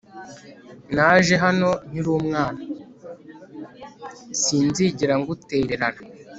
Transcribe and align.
Sinzigera 4.41 5.13
ngutererana 5.21 6.01